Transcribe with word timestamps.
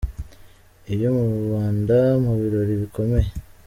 iyo 0.93 1.09
mu 1.17 1.27
Rwanda 1.43 1.97
Mu 2.23 2.33
birori 2.39 2.73
bikomeye. 2.81 3.29